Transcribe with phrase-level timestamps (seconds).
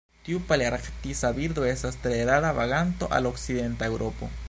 [0.27, 4.37] Tiu palearktisa birdo estas tre rara vaganto al okcidenta Eŭropo.